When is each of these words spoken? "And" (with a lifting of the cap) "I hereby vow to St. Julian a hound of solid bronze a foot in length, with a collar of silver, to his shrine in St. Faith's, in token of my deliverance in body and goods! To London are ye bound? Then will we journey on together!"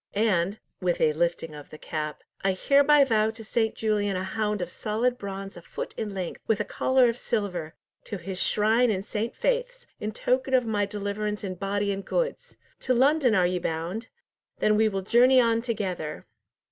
"And" 0.15 0.57
(with 0.81 0.99
a 0.99 1.13
lifting 1.13 1.53
of 1.53 1.69
the 1.69 1.77
cap) 1.77 2.23
"I 2.43 2.53
hereby 2.53 3.03
vow 3.03 3.29
to 3.29 3.43
St. 3.43 3.75
Julian 3.75 4.15
a 4.15 4.23
hound 4.23 4.59
of 4.59 4.71
solid 4.71 5.15
bronze 5.19 5.55
a 5.55 5.61
foot 5.61 5.93
in 5.95 6.11
length, 6.15 6.41
with 6.47 6.59
a 6.59 6.63
collar 6.65 7.07
of 7.07 7.17
silver, 7.19 7.75
to 8.05 8.17
his 8.17 8.41
shrine 8.41 8.89
in 8.89 9.03
St. 9.03 9.35
Faith's, 9.35 9.85
in 9.99 10.11
token 10.11 10.55
of 10.55 10.65
my 10.65 10.87
deliverance 10.87 11.43
in 11.43 11.53
body 11.53 11.91
and 11.91 12.03
goods! 12.03 12.57
To 12.79 12.95
London 12.95 13.35
are 13.35 13.45
ye 13.45 13.59
bound? 13.59 14.07
Then 14.57 14.75
will 14.75 14.89
we 14.89 15.01
journey 15.03 15.39
on 15.39 15.61
together!" 15.61 16.25